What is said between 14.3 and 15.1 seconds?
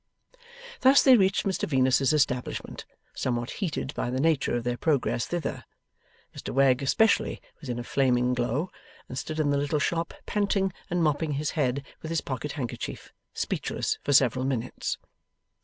minutes.